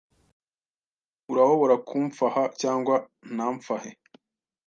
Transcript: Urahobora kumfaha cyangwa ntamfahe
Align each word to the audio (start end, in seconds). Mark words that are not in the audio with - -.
Urahobora 1.31 1.75
kumfaha 1.87 2.43
cyangwa 2.61 2.95
ntamfahe 3.35 3.91